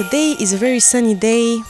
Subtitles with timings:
[0.00, 1.60] Today is a very sunny day,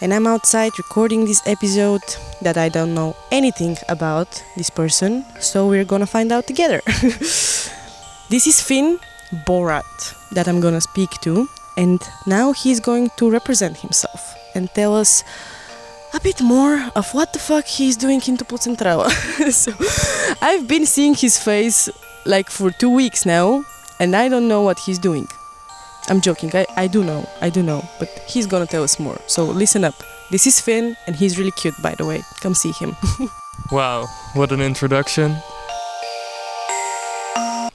[0.00, 2.02] and I'm outside recording this episode
[2.42, 6.80] that I don't know anything about this person, so we're gonna find out together.
[8.28, 8.98] this is Finn
[9.46, 14.96] Borath that I'm gonna speak to, and now he's going to represent himself and tell
[14.96, 15.22] us
[16.12, 19.10] a bit more of what the fuck he's doing in Toplocentrala.
[19.52, 19.70] so
[20.42, 21.88] I've been seeing his face
[22.26, 23.62] like for two weeks now,
[24.00, 25.28] and I don't know what he's doing.
[26.08, 29.18] I'm joking, I, I do know, I do know, but he's gonna tell us more.
[29.26, 29.94] So listen up.
[30.30, 32.22] This is Finn, and he's really cute, by the way.
[32.40, 32.96] Come see him.
[33.70, 35.36] Wow, what an introduction.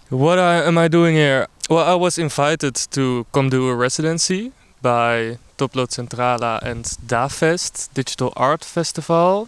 [0.09, 1.48] What I, am I doing here?
[1.70, 4.52] Well, I was invited to come do a residency
[4.82, 9.48] by Toplocentrala and DAFest, Digital Art Festival,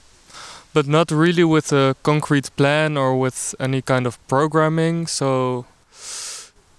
[0.73, 5.05] but not really with a concrete plan or with any kind of programming.
[5.05, 5.65] So,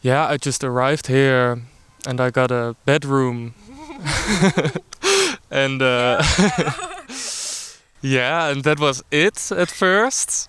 [0.01, 1.61] yeah, I just arrived here
[2.07, 3.55] and I got a bedroom.
[5.51, 6.23] and uh,
[8.03, 10.49] yeah, and that was it at first.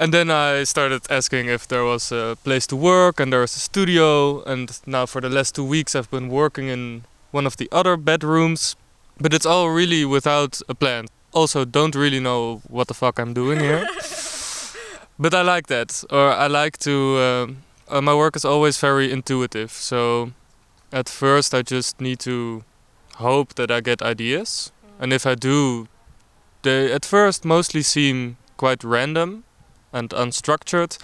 [0.00, 3.56] And then I started asking if there was a place to work and there was
[3.56, 4.42] a studio.
[4.44, 7.96] And now for the last two weeks, I've been working in one of the other
[7.96, 8.76] bedrooms.
[9.20, 11.06] But it's all really without a plan.
[11.32, 13.88] Also, don't really know what the fuck I'm doing here.
[15.18, 16.04] but I like that.
[16.10, 17.16] Or I like to.
[17.16, 17.46] Uh,
[17.96, 19.72] uh, my work is always very intuitive.
[19.72, 20.30] So
[20.92, 22.64] at first, I just need to
[23.16, 24.72] hope that I get ideas.
[24.84, 25.02] Mm.
[25.02, 25.88] And if I do,
[26.62, 29.44] they at first mostly seem quite random
[29.92, 30.98] and unstructured.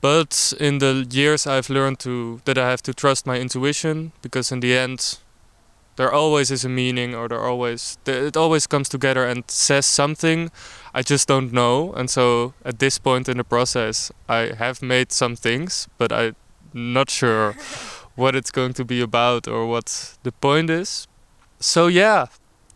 [0.00, 4.50] But in the years I've learned to that I have to trust my intuition because
[4.50, 5.18] in the end
[5.96, 10.50] there always is a meaning or there always it always comes together and says something
[10.94, 15.12] I just don't know and so at this point in the process I have made
[15.12, 16.34] some things but I'm
[16.72, 17.54] not sure
[18.20, 21.08] what it's going to be about or what the point is.
[21.58, 22.26] So yeah,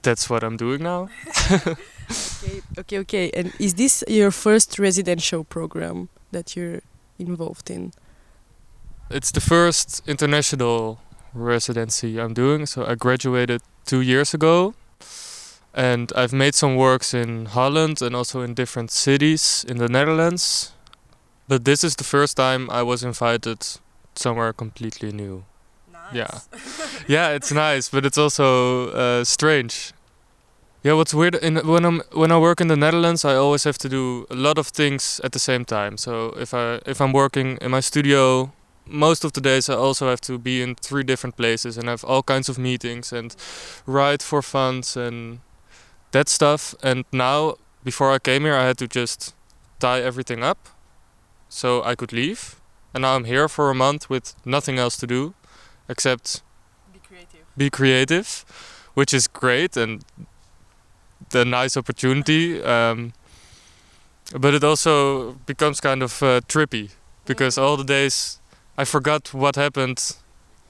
[0.02, 1.08] that's what I'm doing now.
[1.52, 3.30] okay, okay, okay.
[3.34, 6.80] And is this your first residential program that you're
[7.18, 7.92] involved in?
[9.10, 10.98] It's the first international
[11.34, 12.66] residency I'm doing.
[12.66, 14.74] So I graduated two years ago.
[15.76, 20.72] And I've made some works in Holland and also in different cities in the Netherlands.
[21.48, 23.58] But this is the first time I was invited
[24.18, 25.44] somewhere completely new.
[25.92, 26.14] Nice.
[26.14, 26.40] Yeah.
[27.08, 29.92] yeah, it's nice, but it's also uh, strange.
[30.82, 33.78] Yeah, what's weird in when I'm when I work in the Netherlands, I always have
[33.78, 35.96] to do a lot of things at the same time.
[35.96, 38.52] So if I if I'm working in my studio,
[38.86, 42.04] most of the days I also have to be in three different places and have
[42.04, 43.34] all kinds of meetings and
[43.86, 45.40] write for funds and
[46.12, 46.74] that stuff.
[46.82, 49.34] And now, before I came here, I had to just
[49.80, 50.68] tie everything up
[51.48, 52.56] so I could leave.
[52.94, 55.34] And now I'm here for a month with nothing else to do
[55.88, 56.42] except
[56.92, 57.46] Be creative.
[57.56, 58.44] be creative,
[58.94, 60.04] which is great and
[61.30, 62.62] the nice opportunity.
[62.62, 63.12] Um,
[64.38, 66.90] but it also becomes kind of uh, trippy
[67.26, 68.40] because all the days
[68.78, 70.16] I forgot what happened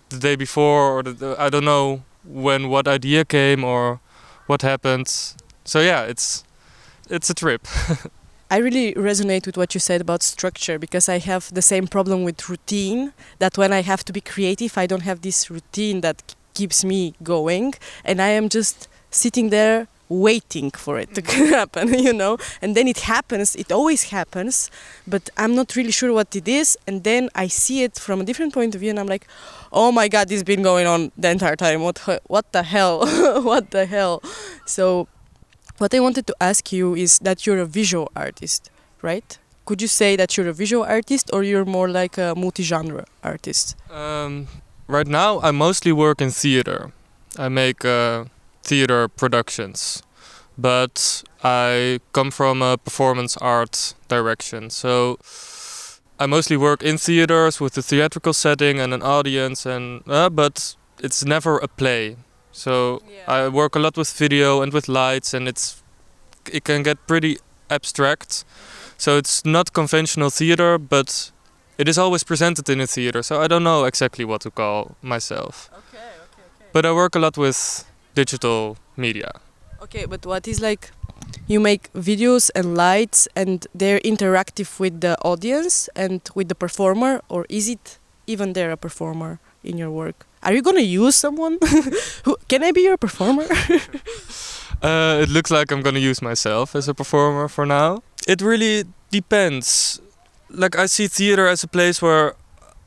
[0.08, 4.00] the day before, or the, the- I don't know when what idea came or
[4.46, 5.08] what happened.
[5.64, 6.44] So yeah, it's
[7.10, 7.66] it's a trip.
[8.54, 12.22] I really resonate with what you said about structure because I have the same problem
[12.22, 13.12] with routine.
[13.40, 17.14] That when I have to be creative, I don't have this routine that keeps me
[17.20, 21.52] going, and I am just sitting there waiting for it to mm-hmm.
[21.58, 22.38] happen, you know.
[22.62, 23.56] And then it happens.
[23.56, 24.70] It always happens,
[25.04, 26.78] but I'm not really sure what it is.
[26.86, 29.26] And then I see it from a different point of view, and I'm like,
[29.72, 31.82] "Oh my God, this has been going on the entire time.
[31.82, 31.98] What?
[32.28, 32.96] What the hell?
[33.50, 34.22] what the hell?"
[34.64, 35.08] So
[35.78, 38.70] what I wanted to ask you is that you're a visual artist,
[39.02, 39.38] right?
[39.64, 43.76] Could you say that you're a visual artist or you're more like a multi-genre artist?
[43.90, 44.46] Um,
[44.86, 46.92] right now, I mostly work in theater.
[47.38, 48.24] I make uh,
[48.62, 50.02] theater productions,
[50.58, 54.70] but I come from a performance art direction.
[54.70, 55.18] So
[56.20, 60.76] I mostly work in theaters with a theatrical setting and an audience, and uh, but
[61.00, 62.16] it's never a play.
[62.54, 65.82] So I work a lot with video and with lights, and it's
[66.52, 68.30] it can get pretty abstract.
[68.30, 68.94] Mm-hmm.
[68.98, 71.32] So it's not conventional theater, but
[71.78, 73.22] it is always presented in a theater.
[73.22, 75.68] So I don't know exactly what to call myself.
[75.72, 76.70] Okay, okay, okay.
[76.72, 77.84] But I work a lot with
[78.14, 79.32] digital media.
[79.82, 80.92] Okay, but what is like
[81.46, 87.20] you make videos and lights and they're interactive with the audience and with the performer
[87.28, 90.26] or is it even there a performer in your work?
[90.44, 91.58] Are you to use someone?
[92.24, 93.46] Who, can I be your performer?
[94.82, 98.02] Uh, it looks like I'm gonna use myself as a performer for now.
[98.28, 99.98] It really depends.
[100.50, 102.34] Like I see theater as a place where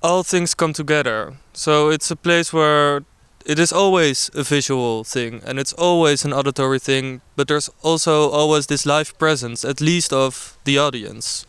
[0.04, 1.38] all things come together.
[1.54, 3.04] So it's a place where
[3.48, 8.30] it is always a visual thing and it's always an auditory thing, but there's also
[8.30, 11.48] always this live presence, at least of the audience.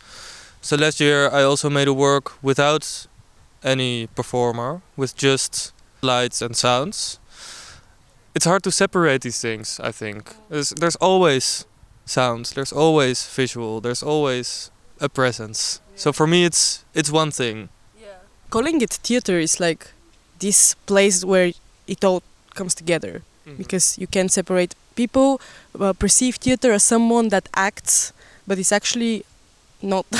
[0.61, 3.05] So last year I also made a work without
[3.63, 7.19] any performer, with just lights and sounds.
[8.35, 10.33] It's hard to separate these things, I think.
[10.49, 11.65] There's, there's always
[12.05, 15.81] sounds, there's always visual, there's always a presence.
[15.95, 17.69] So for me it's it's one thing.
[18.49, 19.91] Calling it theater is like
[20.39, 21.51] this place where
[21.87, 22.23] it all
[22.55, 23.21] comes together
[23.57, 25.41] because you can separate people
[25.79, 28.13] uh, perceive theater as someone that acts
[28.47, 29.23] but it's actually
[29.81, 30.05] not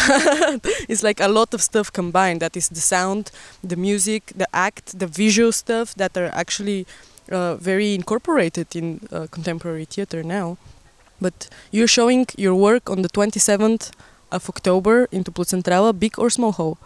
[0.89, 2.41] it's like a lot of stuff combined.
[2.41, 3.31] That is the sound
[3.63, 6.85] the music the act the visual stuff that are actually
[7.31, 10.57] uh, very incorporated in uh, contemporary theater now.
[11.21, 13.91] But you're showing your work on the 27th
[14.31, 16.77] of october into Centrala, big or small hall?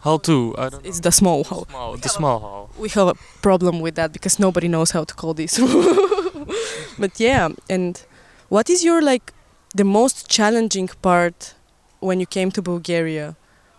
[0.00, 1.66] Hall two, I don't it's the small hall.
[1.68, 2.70] Small, the small hall.
[2.78, 5.58] we have a problem with that because nobody knows how to call this.
[6.98, 8.02] But yeah and
[8.48, 9.32] what is your like
[9.74, 11.54] the most challenging part
[12.00, 13.36] when you came to bulgaria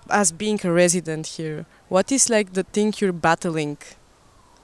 [0.09, 3.77] as being a resident here what is like the thing you're battling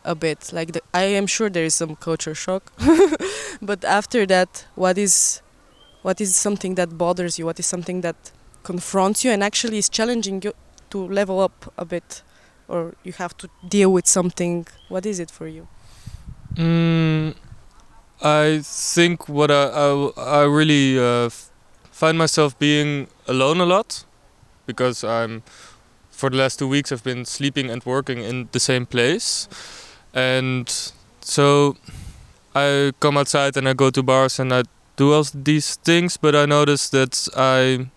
[0.05, 0.51] a bit?
[0.53, 2.71] Like the, i am sure there is some culture shock
[3.61, 5.41] but after that what is
[6.07, 7.45] what is something that bothers you?
[7.45, 8.31] What is something that
[8.63, 10.53] confronts you and actually is challenging you
[10.91, 12.21] to level up a bit?
[12.69, 14.67] Or you have to deal with something?
[14.87, 15.67] What is it for you?
[16.55, 17.35] Mm,
[18.21, 21.29] I think what I I, I really uh,
[21.91, 24.05] find myself being alone a lot
[24.65, 25.43] because I'm
[26.11, 29.47] for the last two weeks I've been sleeping and working in the same place,
[30.13, 30.67] and
[31.21, 31.75] so
[32.55, 34.63] I come outside and I go to bars and I
[34.95, 37.91] do all these things, but I notice that I'm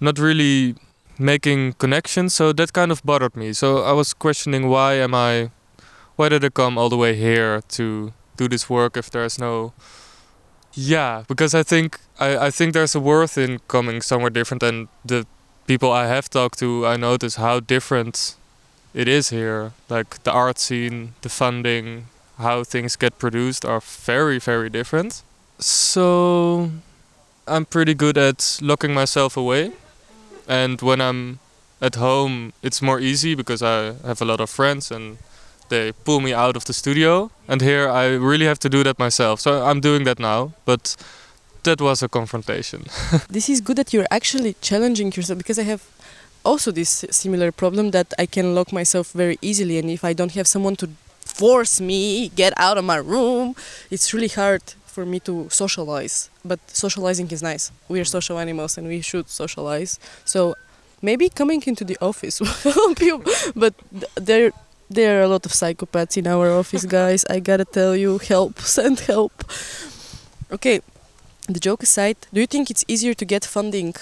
[0.00, 0.74] not really
[1.18, 3.52] making connections, so that kind of bothered me.
[3.52, 5.50] So I was questioning why am I
[6.16, 9.72] why did I come all the way here to do this work if there's no
[10.74, 14.88] yeah because I think I, I think there's a worth in coming somewhere different and
[15.04, 15.26] the
[15.66, 16.86] people I have talked to.
[16.86, 18.34] I notice how different
[18.94, 19.72] it is here.
[19.88, 22.06] Like the art scene the funding
[22.38, 25.22] how things get produced are very very different.
[25.58, 26.70] So
[27.46, 29.72] I'm pretty good at locking myself away.
[30.48, 31.38] And when I'm
[31.80, 35.18] at home it's more easy because I have a lot of friends and
[35.68, 38.98] they pull me out of the studio and here I really have to do that
[38.98, 39.40] myself.
[39.40, 40.96] So I'm doing that now but
[41.64, 42.84] that was a confrontation.
[43.28, 45.82] This is good that you're actually challenging yourself because I have
[46.44, 50.32] also this similar problem that I can lock myself very easily and if I don't
[50.32, 50.88] have someone to
[51.24, 53.54] force me get out of my room
[53.90, 56.30] it's really hard for me to socialize.
[56.44, 57.70] But socializing is nice.
[57.88, 60.00] We are social animals and we should socialize.
[60.24, 60.54] So
[61.02, 63.22] maybe coming into the office will help you
[63.54, 63.74] but
[64.16, 64.52] there
[64.90, 67.24] there are a lot of psychopaths in our office guys.
[67.30, 69.44] I gotta tell you help send help.
[70.50, 70.80] Okay
[71.48, 73.94] the joke aside do you think it's easier to get funding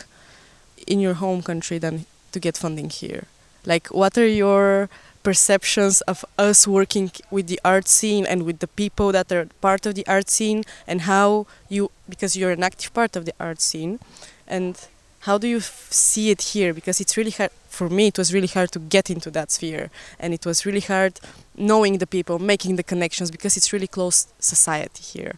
[0.86, 3.24] in your home country than to get funding here?
[3.64, 4.88] Like what are your
[5.22, 9.86] perceptions of us working with the art scene and with the people that are part
[9.86, 13.60] of the art scene and how you because you're an active part of the art
[13.60, 13.98] scene
[14.46, 14.88] and
[15.26, 16.72] how do you f- see it here?
[16.72, 19.90] Because it's really hard for me it was really hard to get into that sphere.
[20.18, 21.20] And it was really hard
[21.56, 25.34] knowing the people making the connections because it's really close society here.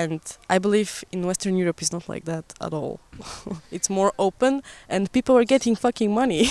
[0.00, 0.20] And
[0.54, 3.00] i believe in western europe it's not like that at all.
[3.76, 6.44] It's more open and people are getting fucking money.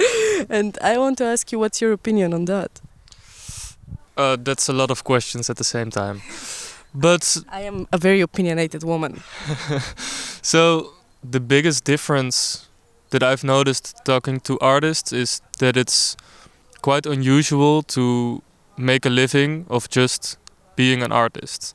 [0.56, 2.70] And i want to ask you what's your opinion on that?
[4.16, 6.20] Uh, that's a lot of questions at the same time.
[6.94, 9.22] But i am a very opinionated woman.
[10.42, 10.92] So
[11.30, 12.68] the biggest difference
[13.10, 16.16] that I've noticed talking to artists is that it's
[16.82, 18.42] quite unusual to
[18.76, 20.36] make a living of just
[20.76, 21.74] being an artist.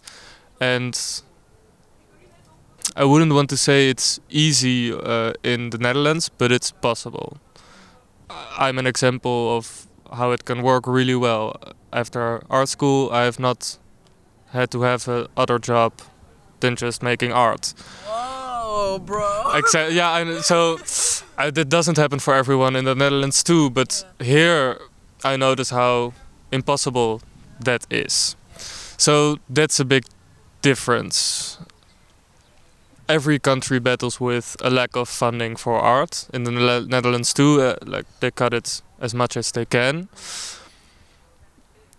[0.61, 0.99] And
[2.95, 7.37] I wouldn't want to say it's easy uh, in the Netherlands, but it's possible.
[8.57, 11.55] I'm an example of how it can work really well.
[11.91, 13.79] After art school, I have not
[14.51, 15.93] had to have a other job
[16.59, 17.73] than just making art.
[18.05, 18.48] Whoa,
[18.99, 19.51] bro.
[19.55, 19.95] Exactly.
[19.95, 20.77] Yeah, so
[21.37, 23.69] uh, that doesn't happen for everyone in the Netherlands too.
[23.69, 24.79] But here,
[25.23, 26.13] I notice how
[26.51, 27.21] impossible
[27.59, 28.35] that is.
[28.97, 30.03] So that's a big
[30.61, 31.57] difference.
[33.07, 36.27] Every country battles with a lack of funding for art.
[36.33, 36.51] In the
[36.87, 40.09] Netherlands too, uh, like they cut it as much as they can.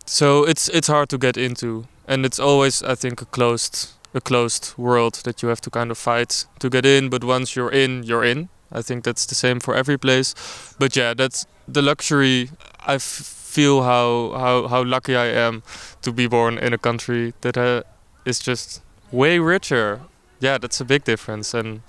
[0.07, 4.21] So it's it's hard to get into, and it's always I think a closed a
[4.21, 7.09] closed world that you have to kind of fight to get in.
[7.09, 8.49] But once you're in, you're in.
[8.73, 10.35] I think that's the same for every place.
[10.79, 12.51] But yeah, that's the luxury
[12.87, 15.63] I feel how how how lucky I am
[16.03, 17.83] to be born in a country that uh,
[18.25, 20.01] is just way richer.
[20.41, 21.83] Yeah, that's a big difference, and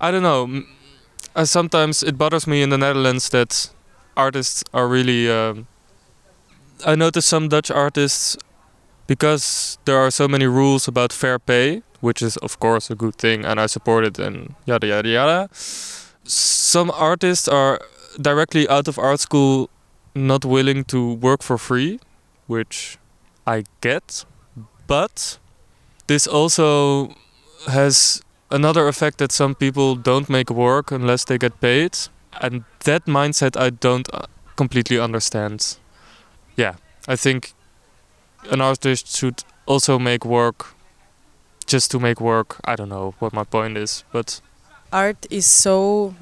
[0.00, 0.62] I don't know.
[1.34, 3.70] Uh, sometimes it bothers me in the Netherlands that
[4.16, 5.30] artists are really.
[5.30, 5.66] Um,
[6.86, 8.36] I notice some Dutch artists,
[9.10, 13.16] because there are so many rules about fair pay, which is of course a good
[13.16, 15.48] thing, and I support it, and yada yada yada.
[15.52, 17.80] Some artists are
[18.20, 19.68] directly out of art school
[20.14, 21.98] not willing to work for free,
[22.46, 22.98] which
[23.48, 24.24] I get,
[24.86, 25.38] but
[26.06, 27.16] this also
[27.66, 31.98] has another effect that some people don't make work unless they get paid,
[32.40, 35.78] and that mindset I don't uh, completely understand.
[36.54, 36.74] Yeah,
[37.08, 37.54] I think
[38.50, 40.74] an artist should also make work
[41.66, 42.56] just to make work.
[42.64, 44.40] I don't know what my point is, but
[44.92, 46.14] art is so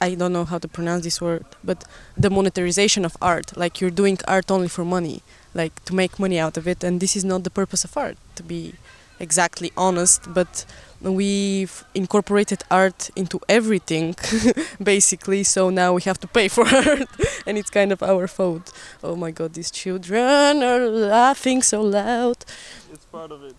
[0.00, 1.84] I don't know how to pronounce this word, but
[2.16, 5.22] the monetarization of art, like you're doing art only for money,
[5.54, 8.16] like to make money out of it, and this is not the purpose of art,
[8.34, 8.74] to be
[9.20, 10.64] exactly honest, but
[11.00, 14.14] we've incorporated art into everything
[14.82, 17.08] basically so now we have to pay for art
[17.46, 18.72] and it's kind of our fault
[19.04, 22.44] oh my god these children are laughing so loud
[22.92, 23.54] it's part of it.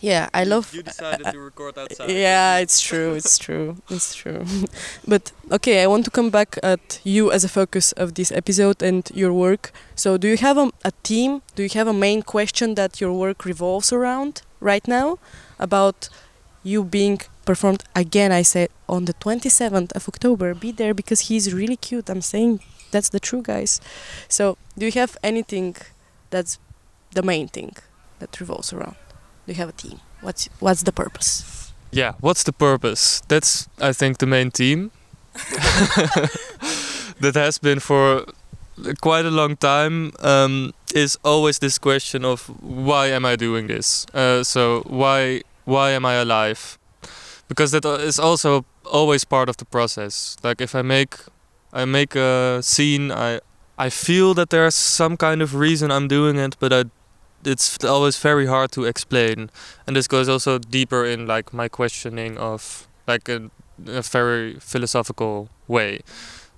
[0.00, 2.10] yeah i love you uh, decided uh, to record uh, outside.
[2.10, 3.14] yeah, it's true.
[3.14, 3.76] It's true.
[3.88, 4.44] It's true.
[5.08, 8.82] but okay, I want to come back at you as a focus of this episode
[8.82, 9.72] and your work.
[9.94, 11.42] So, do you have a, a theme?
[11.54, 15.18] Do you have a main question that your work revolves around right now
[15.58, 16.08] about
[16.64, 18.32] you being performed again?
[18.32, 20.54] I said on the 27th of October.
[20.54, 22.10] Be there because he's really cute.
[22.10, 23.80] I'm saying that's the true guys.
[24.28, 25.76] So, do you have anything
[26.30, 26.58] that's
[27.12, 27.76] the main thing
[28.18, 28.96] that revolves around?
[29.46, 31.72] Do you have a team What's what's the purpose?
[31.92, 33.20] Yeah, what's the purpose?
[33.28, 34.90] That's I think the main theme.
[37.20, 38.24] that has been for
[39.02, 44.06] quite a long time um, is always this question of why am I doing this?
[44.14, 46.78] Uh, so why why am I alive?
[47.48, 50.36] Because that uh, also always part of the process.
[50.42, 51.16] Like if I make
[51.72, 53.40] I make a scene, I
[53.76, 56.84] I feel that there's some kind of reason I'm doing it, but I
[57.46, 59.50] it's always very hard to explain
[59.86, 63.50] and this goes also deeper in like my questioning of like a,
[63.86, 66.00] a very philosophical way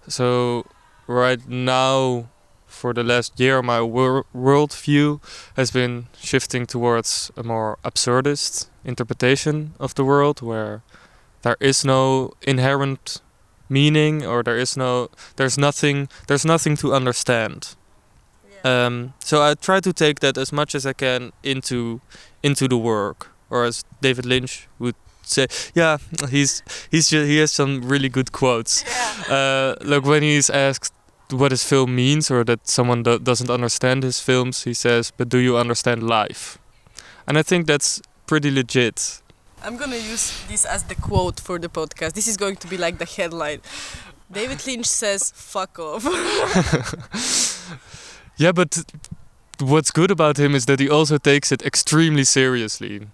[0.08, 0.64] so
[1.06, 2.28] right now
[2.76, 5.20] for the last year my wor- worldview
[5.56, 10.82] has been shifting towards a more absurdist interpretation of the world where
[11.42, 13.20] there is no inherent
[13.68, 17.74] meaning or there is no there's nothing there's nothing to understand.
[18.64, 22.00] Um, so I try to take that as much as I can into
[22.42, 25.98] into the work, or as David Lynch would say, yeah,
[26.30, 28.84] he's he's just, he has some really good quotes.
[29.30, 30.92] Uh, like when he's asked
[31.30, 35.28] what his film means, or that someone do- doesn't understand his films, he says, "But
[35.28, 36.58] do you understand life?"
[37.26, 39.20] And I think that's pretty legit.
[39.62, 42.12] I'm gonna use this as the quote for the podcast.
[42.12, 43.60] This is going to be like the headline.
[44.30, 46.04] David Lynch says, "Fuck off."
[48.38, 48.84] Yeah, but
[49.60, 53.08] what's good about him is that he also takes it extremely seriously.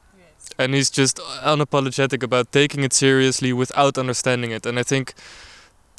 [0.58, 4.66] And he's just unapologetic about taking it seriously without understanding it.
[4.66, 5.14] And I think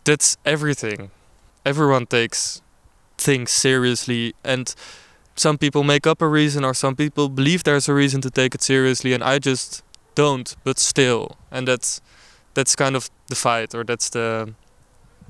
[0.03, 1.09] that's everything.
[1.65, 2.61] Everyone takes
[3.17, 4.33] things seriously.
[4.43, 4.73] And
[5.35, 8.55] some people make up a reason, or some people believe there's a reason to take
[8.55, 9.13] it seriously.
[9.13, 9.83] And I just
[10.15, 11.37] don't, but still.
[11.51, 12.01] And that's
[12.53, 14.53] that's kind of the fight, or that's the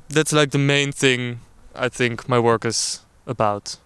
[0.09, 1.39] that's like the main thing
[1.75, 3.77] I think my work is about.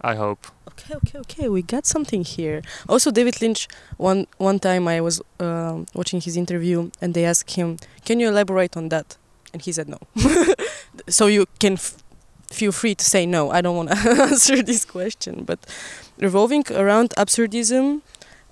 [0.00, 0.46] I hope.
[0.68, 1.48] Okay, okay, okay.
[1.48, 2.60] We got something here.
[2.88, 3.68] Also, David Lynch.
[3.96, 8.28] One one time I was um, watching his interview, and they asked him, "Can you
[8.28, 9.16] elaborate on that?"
[9.54, 9.98] And he said no.
[11.08, 11.78] so you can
[12.50, 13.50] feel free to say no.
[13.50, 13.96] I don't want to
[14.30, 15.60] answer this question, but
[16.18, 18.02] revolving around absurdism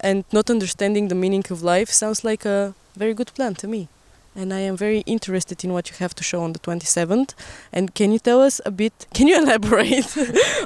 [0.00, 3.88] and not understanding the meaning of life sounds like a very good plan to me.
[4.34, 7.34] And I am very interested in what you have to show on the 27th.
[7.70, 9.06] And can you tell us a bit?
[9.14, 10.16] Can you elaborate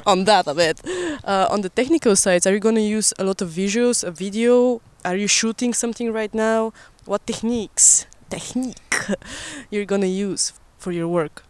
[0.05, 0.79] on that a bit?
[1.25, 4.11] Uh, on the technical sides, are you going to use a lot of visuals, a
[4.11, 4.81] video?
[5.03, 6.71] Are you shooting something right now?
[7.03, 8.95] What techniques, technique,
[9.69, 11.43] you're to use for your work?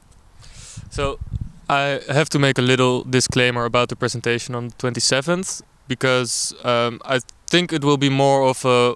[0.90, 1.20] So
[1.70, 7.02] I have to make a little disclaimer about the presentation on the 27th because um,
[7.06, 8.96] I think it will be more of a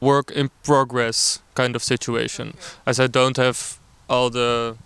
[0.00, 2.54] work in progress kind of situation,
[2.86, 3.78] as I don't have
[4.08, 4.76] all the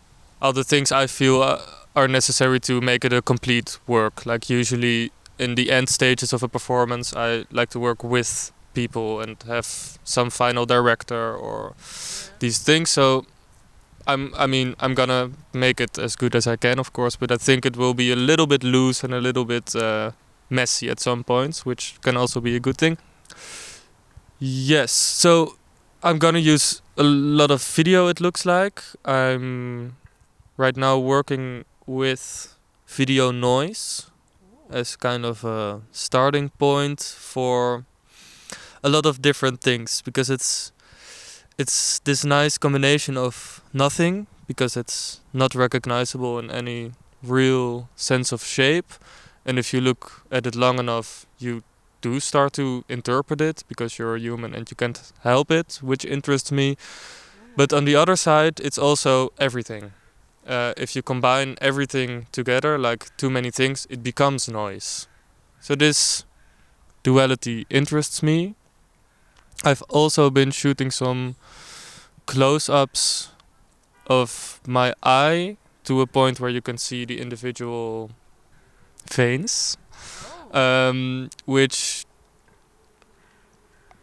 [0.42, 1.60] all the things I feel uh,
[1.94, 4.26] are necessary to make it a complete work.
[4.26, 9.20] Like usually in the end stages of a performance, I like to work with people
[9.22, 9.66] and have
[10.04, 11.74] some final director or
[12.38, 12.90] these things.
[12.90, 13.24] So
[14.06, 17.30] I'm I mean I'm gonna make it as good as I can, of course, but
[17.32, 20.10] I think it will be a little bit loose and a little bit uh,
[20.50, 22.98] messy at some points, which can also be a good thing.
[24.38, 25.56] Yes, so
[26.02, 28.08] I'm gonna use a lot of video.
[28.08, 29.96] It looks like I'm
[30.56, 32.54] right now working with
[32.86, 34.10] video noise
[34.70, 37.84] as kind of a starting point for
[38.86, 40.72] a lot of different things because it's
[41.58, 48.44] it's this nice combination of nothing because it's not recognizable in any real sense of
[48.44, 48.92] shape.
[49.44, 51.62] And if you look at it long enough you
[52.00, 56.04] do start to interpret it because you're a human and you can't help it which
[56.04, 56.76] interests me.
[57.56, 59.92] But on the other side it's also everything.
[60.46, 65.08] Uh, if you combine everything together like too many things it becomes noise.
[65.60, 66.24] So this
[67.02, 68.55] duality interests me
[69.64, 71.36] I've also been shooting some
[72.26, 73.30] close-ups
[74.06, 78.10] of my eye to a point where you can see the individual
[79.10, 79.76] veins,
[80.52, 82.04] um, which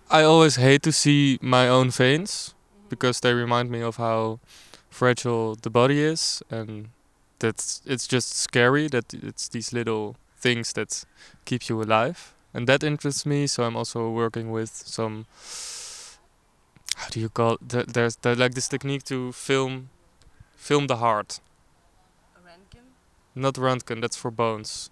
[0.09, 2.53] I always hate to see my own veins
[2.89, 4.39] because they remind me of how
[4.89, 6.89] fragile the body is, and
[7.39, 11.03] that's it's just scary that it's these little things that
[11.45, 13.47] keep you alive and that interests me.
[13.47, 15.25] So I'm also working with some.
[16.95, 17.53] How do you call?
[17.73, 17.93] It?
[17.93, 19.89] There's there's like this technique to film,
[20.55, 21.39] film the heart.
[22.45, 22.85] Röntgen?
[23.35, 24.01] Not Röntgen.
[24.01, 24.89] That's for bones.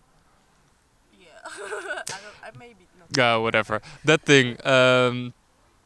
[1.19, 1.27] Yeah.
[1.45, 3.17] I don't, I maybe not.
[3.17, 3.81] Yeah, whatever.
[4.05, 4.57] That thing.
[4.65, 5.33] Um,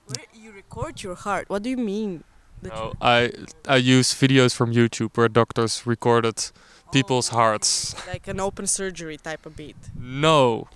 [0.08, 1.50] Where you record your heart?
[1.50, 2.24] What do you mean?
[2.62, 3.32] no, you- I
[3.68, 6.52] I use videos from YouTube where doctors recorded
[6.92, 7.94] people's Oh, hearts.
[8.08, 9.76] Like an open surgery type of beat.
[10.00, 10.68] No,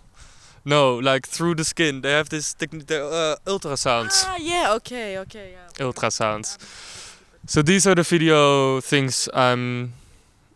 [0.69, 2.01] no, like through the skin.
[2.01, 2.91] They have this technique.
[2.91, 4.23] Uh, ultrasounds.
[4.25, 4.73] Ah, yeah.
[4.77, 5.17] Okay.
[5.19, 5.47] Okay.
[5.53, 5.85] Yeah.
[5.85, 6.57] Ultrasounds.
[7.47, 9.93] So these are the video things I'm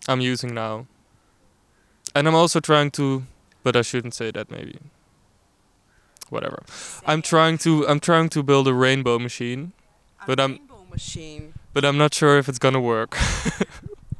[0.07, 0.85] I'm using now.
[2.15, 3.23] And I'm also trying to
[3.63, 4.77] but I shouldn't say that maybe.
[6.29, 6.63] Whatever.
[7.05, 9.71] I'm trying to I'm trying to build a rainbow machine,
[10.21, 11.53] A but I'm- rainbow machine.
[11.73, 13.17] but I'm not sure if it's gonna work.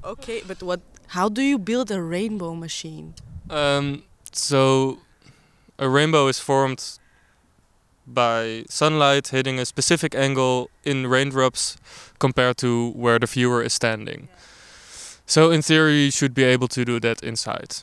[0.03, 0.81] Okay, but what?
[1.07, 3.13] How do you build a rainbow machine?
[3.49, 4.97] Um so
[5.77, 6.99] a rainbow is formed
[8.05, 11.77] by sunlight hitting a specific angle in raindrops
[12.19, 14.27] compared to where the viewer is standing.
[15.25, 17.77] So in theory you should be able to do that inside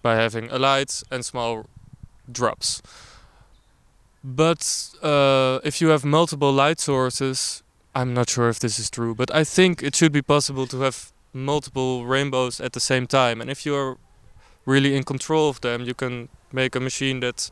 [0.00, 1.66] by having a light and small
[2.30, 2.82] drops.
[4.24, 7.62] But uh, if you have multiple light sources,
[7.94, 10.80] I'm not sure if this is true, but I think it should be possible to
[10.80, 13.40] have multiple rainbows at the same time.
[13.40, 13.98] And if you're
[14.64, 17.50] really in control of them, you can make a machine that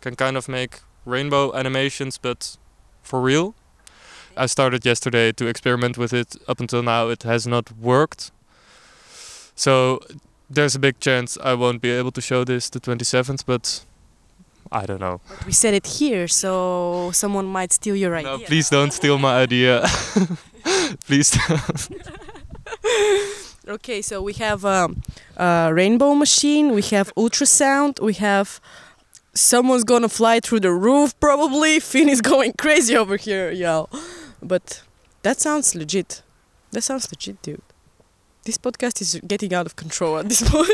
[0.00, 2.56] can kind of make rainbow animations, but
[3.02, 3.54] for real.
[4.36, 6.36] I started yesterday to experiment with it.
[6.48, 8.30] Up until now, it has not worked.
[9.54, 10.00] So
[10.48, 13.84] there's a big chance I won't be able to show this the 27th, but
[14.72, 15.20] I don't know.
[15.28, 18.38] But we said it here, so someone might steal your idea.
[18.38, 19.84] No, please don't steal my idea.
[21.06, 21.88] please don't.
[23.68, 25.02] Okay, so we have um,
[25.36, 28.60] a rainbow machine, we have ultrasound, we have
[29.34, 31.78] someone's gonna fly through the roof probably.
[31.90, 33.90] Finn is going crazy over here, y'all.
[34.42, 34.82] But
[35.22, 36.22] that sounds legit.
[36.72, 37.62] That sounds legit, dude.
[38.44, 40.70] This podcast is getting out of control at this point.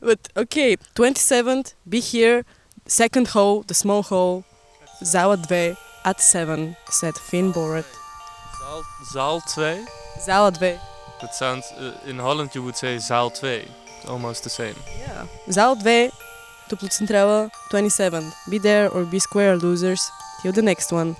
[0.00, 2.44] but okay, 27th, be here.
[2.86, 4.44] Second hole, the small hole,
[5.02, 7.92] Zaal 2 at 7, said Finn Borath.
[8.60, 8.82] Zaal,
[9.12, 9.86] zaal 2?
[10.20, 10.78] Zaal 2.
[11.20, 13.62] That sounds, uh, in Holland you would say zaal 2.
[14.08, 14.74] Almost the same.
[14.98, 15.26] Yeah.
[15.48, 16.10] Zaal 2,
[16.70, 18.32] Toplocentrala, 27.
[18.48, 20.10] Be there or be square, losers.
[20.42, 21.16] Till the next one.